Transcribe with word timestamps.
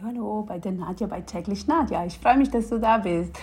Hallo, 0.00 0.06
hallo, 0.06 0.44
bei 0.46 0.58
der 0.58 0.72
Nadja, 0.72 1.06
bei 1.06 1.20
täglich 1.20 1.66
Nadja. 1.66 2.04
Ich 2.04 2.18
freue 2.18 2.38
mich, 2.38 2.50
dass 2.50 2.68
du 2.68 2.78
da 2.78 2.98
bist. 2.98 3.38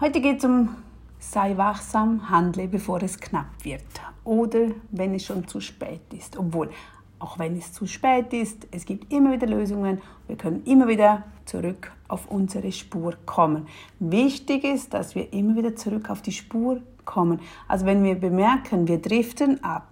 Heute 0.00 0.20
geht 0.20 0.38
es 0.38 0.44
um 0.44 0.70
sei 1.18 1.56
wachsam, 1.56 2.30
handle, 2.30 2.66
bevor 2.66 3.02
es 3.02 3.20
knapp 3.20 3.46
wird. 3.62 3.84
Oder 4.24 4.68
wenn 4.90 5.14
es 5.14 5.24
schon 5.24 5.46
zu 5.46 5.60
spät 5.60 6.00
ist. 6.16 6.36
Obwohl, 6.36 6.70
auch 7.18 7.38
wenn 7.38 7.56
es 7.56 7.72
zu 7.72 7.86
spät 7.86 8.32
ist, 8.32 8.66
es 8.70 8.86
gibt 8.86 9.12
immer 9.12 9.30
wieder 9.32 9.46
Lösungen. 9.46 10.00
Wir 10.26 10.36
können 10.36 10.64
immer 10.64 10.88
wieder 10.88 11.24
zurück 11.44 11.92
auf 12.08 12.28
unsere 12.30 12.72
Spur 12.72 13.14
kommen. 13.26 13.66
Wichtig 14.00 14.64
ist, 14.64 14.94
dass 14.94 15.14
wir 15.14 15.32
immer 15.32 15.54
wieder 15.54 15.76
zurück 15.76 16.10
auf 16.10 16.22
die 16.22 16.32
Spur 16.32 16.80
kommen. 17.04 17.40
Also 17.68 17.86
wenn 17.86 18.02
wir 18.02 18.16
bemerken, 18.16 18.88
wir 18.88 19.00
driften 19.00 19.62
ab, 19.62 19.86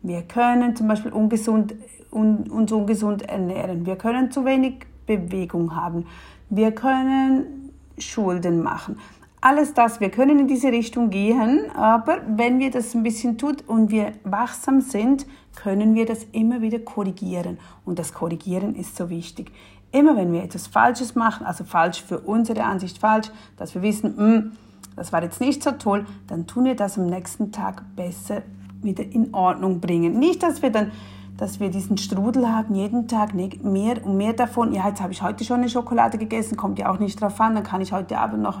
wir 0.00 0.22
können 0.22 0.74
zum 0.74 0.88
Beispiel 0.88 1.12
ungesund, 1.12 1.74
un, 2.10 2.50
uns 2.50 2.72
ungesund 2.72 3.22
ernähren, 3.22 3.86
wir 3.86 3.96
können 3.96 4.32
zu 4.32 4.44
wenig 4.44 4.86
Bewegung 5.06 5.74
haben. 5.76 6.06
Wir 6.50 6.72
können 6.72 7.70
Schulden 7.98 8.62
machen. 8.62 8.98
Alles 9.40 9.74
das, 9.74 9.98
wir 9.98 10.10
können 10.10 10.38
in 10.38 10.46
diese 10.46 10.68
Richtung 10.68 11.10
gehen, 11.10 11.68
aber 11.74 12.18
wenn 12.28 12.60
wir 12.60 12.70
das 12.70 12.94
ein 12.94 13.02
bisschen 13.02 13.38
tun 13.38 13.56
und 13.66 13.90
wir 13.90 14.12
wachsam 14.22 14.80
sind, 14.80 15.26
können 15.56 15.96
wir 15.96 16.06
das 16.06 16.24
immer 16.30 16.60
wieder 16.60 16.78
korrigieren. 16.78 17.58
Und 17.84 17.98
das 17.98 18.12
Korrigieren 18.14 18.76
ist 18.76 18.96
so 18.96 19.10
wichtig. 19.10 19.50
Immer 19.90 20.16
wenn 20.16 20.32
wir 20.32 20.44
etwas 20.44 20.68
Falsches 20.68 21.16
machen, 21.16 21.44
also 21.44 21.64
falsch 21.64 22.02
für 22.02 22.20
unsere 22.20 22.62
Ansicht 22.64 22.98
falsch, 22.98 23.30
dass 23.56 23.74
wir 23.74 23.82
wissen, 23.82 24.14
mh, 24.16 24.22
hm, 24.22 24.52
das 24.96 25.12
war 25.12 25.22
jetzt 25.22 25.40
nicht 25.40 25.62
so 25.62 25.72
toll, 25.72 26.06
dann 26.28 26.46
tun 26.46 26.64
wir 26.64 26.76
das 26.76 26.98
am 26.98 27.06
nächsten 27.06 27.50
Tag 27.50 27.82
besser 27.96 28.42
wieder 28.80 29.04
in 29.04 29.34
Ordnung 29.34 29.80
bringen. 29.80 30.18
Nicht, 30.18 30.42
dass 30.42 30.62
wir 30.62 30.70
dann 30.70 30.92
dass 31.36 31.60
wir 31.60 31.70
diesen 31.70 31.98
Strudel 31.98 32.48
haben, 32.48 32.74
jeden 32.74 33.08
Tag 33.08 33.34
mehr 33.34 34.04
und 34.04 34.16
mehr 34.16 34.32
davon. 34.32 34.72
Ja, 34.72 34.88
jetzt 34.88 35.00
habe 35.00 35.12
ich 35.12 35.22
heute 35.22 35.44
schon 35.44 35.58
eine 35.58 35.68
Schokolade 35.68 36.18
gegessen, 36.18 36.56
kommt 36.56 36.78
ja 36.78 36.90
auch 36.90 36.98
nicht 36.98 37.20
drauf 37.20 37.40
an, 37.40 37.54
dann 37.54 37.64
kann 37.64 37.80
ich 37.80 37.92
heute 37.92 38.18
Abend 38.18 38.42
noch 38.42 38.60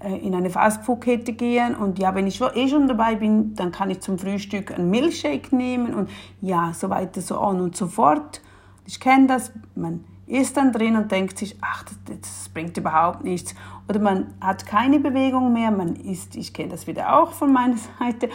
äh, 0.00 0.16
in 0.16 0.34
eine 0.34 0.50
Fastfood-Kette 0.50 1.34
gehen 1.34 1.74
und 1.74 1.98
ja, 1.98 2.14
wenn 2.14 2.26
ich 2.26 2.40
eh 2.40 2.68
schon 2.68 2.88
dabei 2.88 3.16
bin, 3.16 3.54
dann 3.54 3.70
kann 3.70 3.90
ich 3.90 4.00
zum 4.00 4.18
Frühstück 4.18 4.72
einen 4.72 4.90
Milchshake 4.90 5.54
nehmen 5.54 5.94
und 5.94 6.10
ja, 6.40 6.72
so 6.74 6.90
weiter, 6.90 7.20
so 7.20 7.40
on 7.40 7.60
und 7.60 7.76
so 7.76 7.86
fort. 7.86 8.40
Ich 8.86 8.98
kenne 8.98 9.26
das, 9.26 9.52
man 9.74 10.04
ist 10.26 10.56
dann 10.56 10.72
drin 10.72 10.96
und 10.96 11.10
denkt 11.10 11.38
sich, 11.38 11.56
ach, 11.60 11.84
das, 11.84 12.20
das, 12.20 12.48
bringt 12.48 12.76
überhaupt 12.76 13.24
nichts. 13.24 13.54
Oder 13.88 13.98
man 13.98 14.34
hat 14.40 14.64
keine 14.64 15.00
Bewegung 15.00 15.52
mehr, 15.52 15.70
man 15.70 15.96
ist, 15.96 16.36
ich 16.36 16.52
kenne 16.54 16.70
das 16.70 16.86
wieder 16.86 17.18
auch 17.18 17.32
von 17.32 17.52
meiner 17.52 17.76
Seite, 17.98 18.30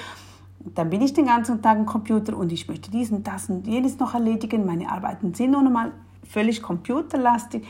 dann 0.73 0.89
bin 0.89 1.02
ich 1.02 1.13
den 1.13 1.25
ganzen 1.25 1.61
Tag 1.61 1.77
am 1.77 1.85
Computer 1.85 2.35
und 2.35 2.52
ich 2.52 2.67
möchte 2.67 2.89
diesen, 2.89 3.23
das 3.23 3.49
und 3.49 3.67
jenes 3.67 3.99
noch 3.99 4.13
erledigen. 4.13 4.66
Meine 4.66 4.91
Arbeiten 4.91 5.33
sind 5.33 5.52
nun 5.52 5.67
einmal 5.67 5.91
völlig 6.27 6.61
computerlastig. 6.61 7.66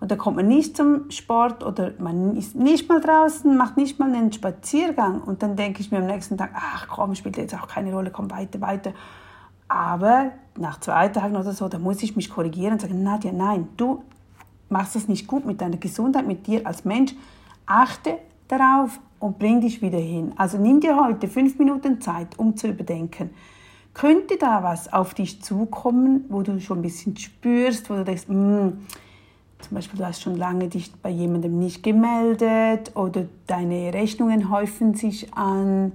Und 0.00 0.10
da 0.10 0.16
kommt 0.16 0.36
man 0.36 0.48
nicht 0.48 0.76
zum 0.76 1.08
Sport 1.12 1.62
oder 1.62 1.92
man 1.98 2.36
ist 2.36 2.56
nicht 2.56 2.88
mal 2.88 3.00
draußen, 3.00 3.56
macht 3.56 3.76
nicht 3.76 4.00
mal 4.00 4.12
einen 4.12 4.32
Spaziergang. 4.32 5.22
Und 5.22 5.44
dann 5.44 5.54
denke 5.54 5.80
ich 5.80 5.92
mir 5.92 5.98
am 5.98 6.06
nächsten 6.06 6.36
Tag, 6.36 6.50
ach 6.54 6.88
komm, 6.88 7.14
spielt 7.14 7.36
jetzt 7.36 7.54
auch 7.54 7.68
keine 7.68 7.94
Rolle, 7.94 8.10
komm 8.10 8.28
weiter, 8.28 8.60
weiter. 8.60 8.92
Aber 9.68 10.32
nach 10.58 10.80
zwei 10.80 11.08
Tagen 11.08 11.36
oder 11.36 11.52
so, 11.52 11.68
da 11.68 11.78
muss 11.78 12.02
ich 12.02 12.16
mich 12.16 12.28
korrigieren 12.30 12.72
und 12.72 12.80
sagen, 12.80 13.02
Nadja, 13.04 13.30
nein, 13.32 13.68
du 13.76 14.02
machst 14.68 14.96
das 14.96 15.06
nicht 15.06 15.28
gut 15.28 15.46
mit 15.46 15.60
deiner 15.60 15.76
Gesundheit, 15.76 16.26
mit 16.26 16.48
dir 16.48 16.66
als 16.66 16.84
Mensch. 16.84 17.14
Achte 17.64 18.18
darauf 18.48 18.98
und 19.22 19.38
bring 19.38 19.60
dich 19.60 19.80
wieder 19.80 19.98
hin. 19.98 20.32
Also 20.36 20.58
nimm 20.58 20.80
dir 20.80 20.96
heute 20.96 21.28
fünf 21.28 21.58
Minuten 21.58 22.00
Zeit, 22.00 22.38
um 22.38 22.56
zu 22.56 22.68
überdenken. 22.68 23.30
Könnte 23.94 24.36
da 24.36 24.62
was 24.62 24.92
auf 24.92 25.14
dich 25.14 25.42
zukommen, 25.42 26.24
wo 26.28 26.42
du 26.42 26.60
schon 26.60 26.80
ein 26.80 26.82
bisschen 26.82 27.16
spürst, 27.16 27.88
wo 27.88 27.94
du 27.94 28.04
denkst, 28.04 28.26
mm, 28.26 28.68
zum 29.60 29.74
Beispiel 29.74 29.98
du 29.98 30.06
hast 30.06 30.22
schon 30.22 30.36
lange 30.36 30.66
dich 30.68 30.92
bei 30.94 31.10
jemandem 31.10 31.58
nicht 31.58 31.84
gemeldet 31.84 32.96
oder 32.96 33.26
deine 33.46 33.94
Rechnungen 33.94 34.50
häufen 34.50 34.94
sich 34.94 35.32
an, 35.34 35.92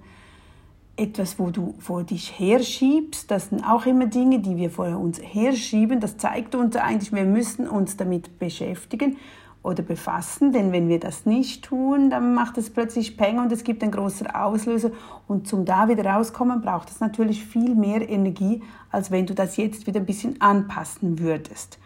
etwas, 0.96 1.38
wo 1.38 1.50
du 1.50 1.76
vor 1.80 2.04
dich 2.04 2.40
herschiebst, 2.40 3.30
das 3.30 3.50
sind 3.50 3.64
auch 3.64 3.86
immer 3.86 4.08
Dinge, 4.08 4.40
die 4.40 4.56
wir 4.56 4.72
vor 4.72 4.88
uns 4.98 5.22
herschieben. 5.22 6.00
Das 6.00 6.18
zeigt 6.18 6.56
uns 6.56 6.76
eigentlich, 6.76 7.12
wir 7.12 7.26
müssen 7.26 7.68
uns 7.68 7.98
damit 7.98 8.40
beschäftigen 8.40 9.18
oder 9.64 9.84
befassen, 9.84 10.54
denn 10.54 10.72
wenn 10.72 10.88
wir 10.88 11.00
das 11.00 11.26
nicht 11.26 11.66
tun, 11.66 12.10
dann 12.10 12.34
macht 12.34 12.58
es 12.58 12.70
plötzlich 12.70 13.18
Peng 13.18 13.40
und 13.40 13.52
es 13.52 13.64
gibt 13.64 13.84
einen 13.84 13.92
großen 13.92 14.28
Auslöser. 14.28 14.92
Und 15.28 15.48
zum 15.48 15.66
da 15.66 15.90
wieder 15.90 16.06
rauskommen 16.06 16.62
braucht 16.62 16.90
es 16.90 17.00
natürlich 17.00 17.46
viel 17.46 17.76
mehr 17.76 18.08
Energie, 18.08 18.62
als 18.92 19.12
wenn 19.12 19.26
du 19.26 19.34
das 19.34 19.58
jetzt 19.58 19.88
wieder 19.88 20.00
ein 20.00 20.06
bisschen 20.06 20.40
anpassen 20.42 21.20
würdest. 21.20 21.80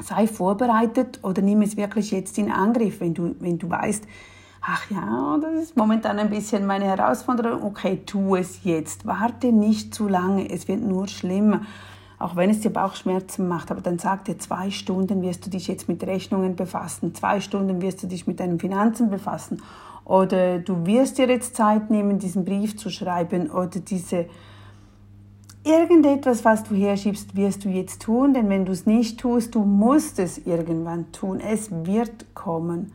Sei 0.00 0.26
vorbereitet 0.26 1.20
oder 1.22 1.42
nimm 1.42 1.62
es 1.62 1.76
wirklich 1.76 2.10
jetzt 2.10 2.36
in 2.38 2.50
Angriff, 2.50 3.00
wenn 3.00 3.14
du, 3.14 3.36
wenn 3.38 3.58
du 3.58 3.70
weißt, 3.70 4.04
ach 4.60 4.90
ja, 4.90 5.38
das 5.40 5.62
ist 5.62 5.76
momentan 5.76 6.18
ein 6.18 6.30
bisschen 6.30 6.66
meine 6.66 6.86
Herausforderung, 6.86 7.62
okay, 7.62 8.00
tu 8.04 8.34
es 8.34 8.64
jetzt, 8.64 9.06
warte 9.06 9.52
nicht 9.52 9.94
zu 9.94 10.08
lange, 10.08 10.50
es 10.50 10.66
wird 10.66 10.80
nur 10.80 11.06
schlimmer 11.06 11.62
auch 12.22 12.36
wenn 12.36 12.50
es 12.50 12.60
dir 12.60 12.70
Bauchschmerzen 12.70 13.48
macht, 13.48 13.70
aber 13.70 13.80
dann 13.80 13.98
sag 13.98 14.24
dir, 14.24 14.38
zwei 14.38 14.70
Stunden 14.70 15.22
wirst 15.22 15.44
du 15.46 15.50
dich 15.50 15.66
jetzt 15.66 15.88
mit 15.88 16.04
Rechnungen 16.06 16.56
befassen, 16.56 17.14
zwei 17.14 17.40
Stunden 17.40 17.82
wirst 17.82 18.02
du 18.02 18.06
dich 18.06 18.26
mit 18.26 18.40
deinen 18.40 18.60
Finanzen 18.60 19.10
befassen 19.10 19.62
oder 20.04 20.58
du 20.58 20.86
wirst 20.86 21.18
dir 21.18 21.28
jetzt 21.28 21.56
Zeit 21.56 21.90
nehmen, 21.90 22.18
diesen 22.18 22.44
Brief 22.44 22.76
zu 22.76 22.90
schreiben 22.90 23.50
oder 23.50 23.80
diese 23.80 24.26
irgendetwas, 25.64 26.44
was 26.44 26.64
du 26.64 26.74
herschiebst, 26.74 27.36
wirst 27.36 27.64
du 27.64 27.68
jetzt 27.68 28.02
tun, 28.02 28.34
denn 28.34 28.48
wenn 28.48 28.64
du 28.64 28.72
es 28.72 28.86
nicht 28.86 29.20
tust, 29.20 29.54
du 29.54 29.64
musst 29.64 30.18
es 30.18 30.38
irgendwann 30.38 31.12
tun. 31.12 31.40
Es 31.40 31.70
wird 31.70 32.34
kommen. 32.34 32.92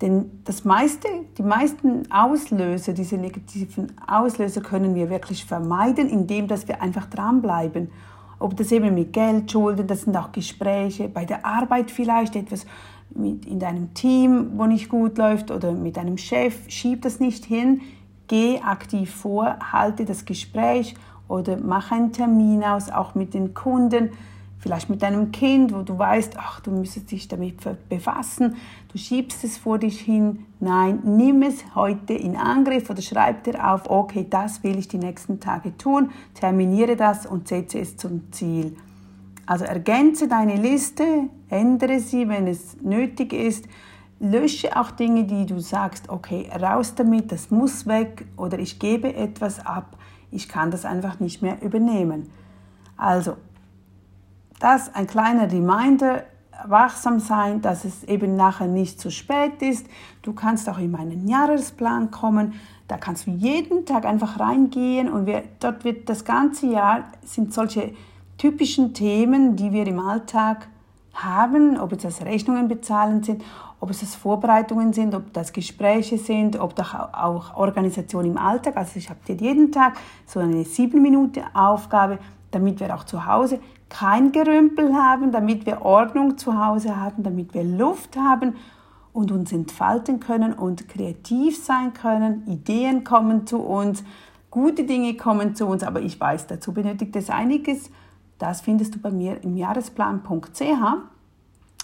Denn 0.00 0.42
das 0.44 0.64
meiste, 0.64 1.08
die 1.38 1.42
meisten 1.42 2.10
Auslöser, 2.12 2.92
diese 2.92 3.16
negativen 3.16 3.92
Auslöser 4.06 4.60
können 4.60 4.94
wir 4.94 5.10
wirklich 5.10 5.44
vermeiden, 5.44 6.08
indem 6.08 6.46
dass 6.46 6.68
wir 6.68 6.80
einfach 6.82 7.06
dranbleiben 7.06 7.90
ob 8.38 8.56
das 8.56 8.72
eben 8.72 8.94
mit 8.94 9.12
Geld, 9.12 9.50
Schulden, 9.50 9.86
das 9.86 10.02
sind 10.02 10.16
auch 10.16 10.32
Gespräche, 10.32 11.08
bei 11.08 11.24
der 11.24 11.44
Arbeit 11.44 11.90
vielleicht 11.90 12.36
etwas 12.36 12.66
mit 13.10 13.46
in 13.46 13.58
deinem 13.58 13.94
Team, 13.94 14.52
wo 14.56 14.66
nicht 14.66 14.88
gut 14.88 15.18
läuft 15.18 15.50
oder 15.50 15.72
mit 15.72 15.96
deinem 15.96 16.18
Chef, 16.18 16.68
schieb 16.68 17.02
das 17.02 17.20
nicht 17.20 17.44
hin, 17.44 17.80
geh 18.28 18.60
aktiv 18.60 19.12
vor, 19.12 19.56
halte 19.72 20.04
das 20.04 20.24
Gespräch 20.24 20.94
oder 21.26 21.56
mach 21.56 21.90
einen 21.90 22.12
Termin 22.12 22.62
aus, 22.62 22.90
auch 22.90 23.14
mit 23.14 23.34
den 23.34 23.54
Kunden 23.54 24.10
vielleicht 24.58 24.90
mit 24.90 25.02
deinem 25.02 25.30
Kind, 25.30 25.72
wo 25.72 25.82
du 25.82 25.98
weißt, 25.98 26.34
ach, 26.36 26.60
du 26.60 26.70
müsstest 26.70 27.10
dich 27.10 27.28
damit 27.28 27.56
befassen, 27.88 28.56
du 28.92 28.98
schiebst 28.98 29.44
es 29.44 29.56
vor 29.56 29.78
dich 29.78 30.00
hin. 30.00 30.44
Nein, 30.60 31.00
nimm 31.04 31.42
es 31.42 31.74
heute 31.74 32.14
in 32.14 32.36
Angriff 32.36 32.90
oder 32.90 33.02
schreib 33.02 33.44
dir 33.44 33.72
auf, 33.72 33.88
okay, 33.88 34.26
das 34.28 34.62
will 34.64 34.78
ich 34.78 34.88
die 34.88 34.98
nächsten 34.98 35.40
Tage 35.40 35.76
tun, 35.76 36.10
terminiere 36.34 36.96
das 36.96 37.24
und 37.26 37.48
setze 37.48 37.78
es 37.78 37.96
zum 37.96 38.32
Ziel. 38.32 38.76
Also 39.46 39.64
ergänze 39.64 40.28
deine 40.28 40.56
Liste, 40.56 41.04
ändere 41.48 42.00
sie, 42.00 42.28
wenn 42.28 42.46
es 42.46 42.76
nötig 42.82 43.32
ist. 43.32 43.66
Lösche 44.20 44.76
auch 44.78 44.90
Dinge, 44.90 45.24
die 45.24 45.46
du 45.46 45.60
sagst, 45.60 46.10
okay, 46.10 46.50
raus 46.60 46.94
damit, 46.96 47.30
das 47.30 47.50
muss 47.50 47.86
weg 47.86 48.26
oder 48.36 48.58
ich 48.58 48.78
gebe 48.78 49.14
etwas 49.14 49.64
ab, 49.64 49.96
ich 50.30 50.48
kann 50.48 50.70
das 50.70 50.84
einfach 50.84 51.20
nicht 51.20 51.40
mehr 51.40 51.62
übernehmen. 51.62 52.28
Also 52.98 53.36
das 54.60 54.94
ein 54.94 55.06
kleiner 55.06 55.50
Reminder, 55.50 56.24
wachsam 56.66 57.20
sein, 57.20 57.62
dass 57.62 57.84
es 57.84 58.04
eben 58.04 58.34
nachher 58.34 58.66
nicht 58.66 59.00
zu 59.00 59.10
spät 59.10 59.62
ist. 59.62 59.86
Du 60.22 60.32
kannst 60.32 60.68
auch 60.68 60.78
in 60.78 60.90
meinen 60.90 61.28
Jahresplan 61.28 62.10
kommen. 62.10 62.54
Da 62.88 62.96
kannst 62.96 63.26
du 63.26 63.30
jeden 63.32 63.86
Tag 63.86 64.06
einfach 64.06 64.40
reingehen 64.40 65.10
und 65.10 65.26
wir, 65.26 65.44
dort 65.60 65.84
wird 65.84 66.08
das 66.08 66.24
ganze 66.24 66.66
Jahr 66.66 67.04
sind 67.22 67.52
solche 67.52 67.92
typischen 68.38 68.94
Themen, 68.94 69.56
die 69.56 69.72
wir 69.72 69.86
im 69.86 70.00
Alltag 70.00 70.68
haben, 71.12 71.78
ob 71.78 71.92
es 71.92 72.02
das 72.02 72.22
Rechnungen 72.22 72.68
bezahlen 72.68 73.22
sind, 73.22 73.42
ob 73.80 73.90
es 73.90 74.00
das 74.00 74.14
Vorbereitungen 74.14 74.92
sind, 74.92 75.14
ob 75.14 75.32
das 75.32 75.52
Gespräche 75.52 76.16
sind, 76.16 76.58
ob 76.58 76.74
das 76.76 76.94
auch 76.94 77.56
Organisation 77.56 78.24
im 78.24 78.38
Alltag. 78.38 78.76
Also 78.76 78.92
ich 78.96 79.10
habe 79.10 79.20
dir 79.26 79.34
jeden 79.34 79.70
Tag 79.70 79.94
so 80.26 80.40
eine 80.40 80.64
sieben 80.64 81.02
Minuten 81.02 81.42
Aufgabe, 81.54 82.18
damit 82.50 82.80
wir 82.80 82.94
auch 82.94 83.04
zu 83.04 83.26
Hause 83.26 83.60
kein 83.88 84.32
Gerümpel 84.32 84.94
haben, 84.94 85.32
damit 85.32 85.66
wir 85.66 85.82
Ordnung 85.82 86.38
zu 86.38 86.58
Hause 86.58 86.96
haben, 86.96 87.22
damit 87.22 87.54
wir 87.54 87.64
Luft 87.64 88.16
haben 88.16 88.54
und 89.12 89.32
uns 89.32 89.52
entfalten 89.52 90.20
können 90.20 90.52
und 90.52 90.88
kreativ 90.88 91.62
sein 91.62 91.92
können. 91.92 92.46
Ideen 92.46 93.04
kommen 93.04 93.46
zu 93.46 93.58
uns, 93.58 94.04
gute 94.50 94.84
Dinge 94.84 95.14
kommen 95.14 95.54
zu 95.54 95.66
uns, 95.66 95.82
aber 95.82 96.00
ich 96.00 96.20
weiß, 96.20 96.46
dazu 96.46 96.72
benötigt 96.72 97.16
es 97.16 97.30
einiges. 97.30 97.90
Das 98.38 98.60
findest 98.60 98.94
du 98.94 98.98
bei 99.00 99.10
mir 99.10 99.42
im 99.42 99.56
Jahresplan.ch, 99.56 100.62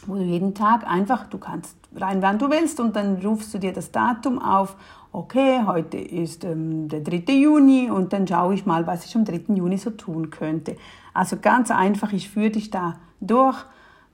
wo 0.09 0.15
du 0.15 0.23
jeden 0.23 0.55
Tag 0.55 0.87
einfach, 0.87 1.27
du 1.27 1.39
kannst 1.39 1.77
rein, 1.95 2.23
wann 2.23 2.39
du 2.39 2.51
willst 2.51 2.81
und 2.81 2.97
dann 2.97 3.17
rufst 3.17 3.55
du 3.55 3.59
dir 3.59 3.73
das 3.73 3.91
Datum 3.91 4.39
auf. 4.41 4.77
Okay, 5.13 5.61
heute 5.65 5.97
ist 5.97 6.45
ähm, 6.45 6.89
der 6.89 7.01
3. 7.01 7.33
Juni 7.33 7.91
und 7.91 8.13
dann 8.13 8.27
schaue 8.27 8.55
ich 8.55 8.67
mal, 8.67 8.87
was 8.87 9.05
ich 9.05 9.15
am 9.17 9.25
3. 9.25 9.55
Juni 9.55 9.79
so 9.79 9.91
tun 9.91 10.31
könnte. 10.31 10.77
Also 11.13 11.37
ganz 11.41 11.71
einfach, 11.71 12.13
ich 12.13 12.29
führe 12.29 12.51
dich 12.51 12.71
da 12.71 12.97
durch 13.21 13.65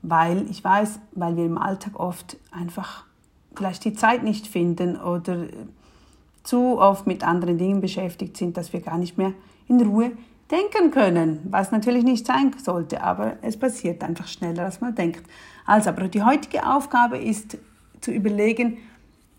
weil 0.03 0.51
ich 0.51 0.63
weiß, 0.63 1.01
weil 1.13 1.37
wir 1.37 1.45
im 1.45 1.59
Alltag 1.59 1.99
oft 1.99 2.39
einfach 2.51 3.05
vielleicht 3.55 3.85
die 3.85 3.95
Zeit 3.95 4.23
nicht 4.23 4.47
finden 4.47 4.97
oder 4.97 5.47
zu 6.43 6.79
oft 6.79 7.07
mit 7.07 7.23
anderen 7.23 7.59
Dingen 7.59 7.81
beschäftigt 7.81 8.37
sind, 8.37 8.57
dass 8.57 8.73
wir 8.73 8.81
gar 8.81 8.97
nicht 8.97 9.19
mehr 9.19 9.33
in 9.69 9.81
Ruhe 9.83 10.13
denken 10.51 10.91
können, 10.91 11.41
was 11.51 11.71
natürlich 11.71 12.05
nicht 12.05 12.27
sein 12.27 12.55
sollte, 12.63 13.03
aber 13.03 13.37
es 13.43 13.57
passiert 13.57 14.03
einfach 14.03 14.27
schneller, 14.27 14.65
als 14.65 14.81
man 14.81 14.95
denkt. 14.95 15.25
Also, 15.67 15.91
aber 15.91 16.09
die 16.09 16.23
heutige 16.23 16.67
Aufgabe 16.67 17.19
ist 17.19 17.59
zu 18.01 18.11
überlegen, 18.11 18.79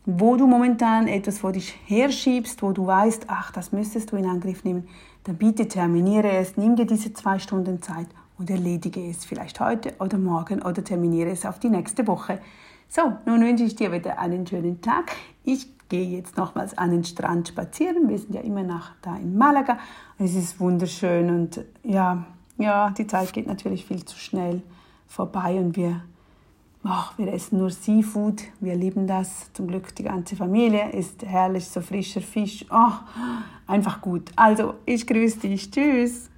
wo 0.05 0.35
du 0.35 0.47
momentan 0.47 1.07
etwas 1.07 1.39
vor 1.39 1.51
dich 1.51 1.75
herschiebst, 1.85 2.61
wo 2.63 2.71
du 2.71 2.87
weißt, 2.87 3.25
ach, 3.27 3.51
das 3.51 3.71
müsstest 3.71 4.11
du 4.11 4.15
in 4.15 4.25
Angriff 4.25 4.63
nehmen, 4.63 4.87
dann 5.23 5.35
bitte 5.35 5.67
terminiere 5.67 6.31
es, 6.31 6.57
nimm 6.57 6.75
dir 6.75 6.85
diese 6.85 7.13
zwei 7.13 7.37
Stunden 7.37 7.81
Zeit 7.81 8.07
und 8.39 8.49
erledige 8.49 9.07
es 9.07 9.25
vielleicht 9.25 9.59
heute 9.59 9.93
oder 9.99 10.17
morgen 10.17 10.61
oder 10.63 10.83
terminiere 10.83 11.29
es 11.29 11.45
auf 11.45 11.59
die 11.59 11.69
nächste 11.69 12.07
Woche. 12.07 12.39
So, 12.93 13.13
nun 13.25 13.39
wünsche 13.39 13.63
ich 13.63 13.77
dir 13.77 13.89
wieder 13.93 14.19
einen 14.19 14.45
schönen 14.45 14.81
Tag. 14.81 15.13
Ich 15.45 15.65
gehe 15.87 16.03
jetzt 16.09 16.35
nochmals 16.35 16.77
an 16.77 16.91
den 16.91 17.05
Strand 17.05 17.47
spazieren. 17.47 18.09
Wir 18.09 18.19
sind 18.19 18.35
ja 18.35 18.41
immer 18.41 18.63
noch 18.63 18.89
da 19.01 19.15
in 19.15 19.37
Malaga. 19.37 19.79
Es 20.19 20.35
ist 20.35 20.59
wunderschön 20.59 21.29
und 21.29 21.63
ja, 21.83 22.25
ja, 22.57 22.89
die 22.89 23.07
Zeit 23.07 23.31
geht 23.31 23.47
natürlich 23.47 23.85
viel 23.85 24.03
zu 24.03 24.19
schnell 24.19 24.61
vorbei 25.07 25.55
und 25.55 25.77
wir 25.77 26.01
Ach, 26.83 27.17
wir 27.17 27.31
essen 27.31 27.59
nur 27.59 27.69
Seafood, 27.69 28.41
wir 28.59 28.75
lieben 28.75 29.05
das. 29.05 29.53
Zum 29.53 29.67
Glück 29.67 29.95
die 29.95 30.03
ganze 30.03 30.35
Familie 30.35 30.91
ist 30.91 31.23
herrlich, 31.23 31.69
so 31.69 31.79
frischer 31.79 32.21
Fisch. 32.21 32.65
Oh, 32.71 32.91
einfach 33.67 34.01
gut. 34.01 34.31
Also, 34.35 34.73
ich 34.85 35.05
grüße 35.05 35.41
dich. 35.41 35.69
Tschüss. 35.69 36.30